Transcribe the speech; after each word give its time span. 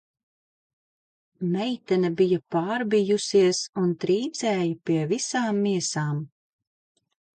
Meitene 1.55 2.09
bija 2.21 2.39
pārbijusies 2.55 3.61
un 3.83 3.91
trīcēja 4.05 4.67
pie 4.91 4.99
visām 5.13 5.61
miesām 5.67 6.23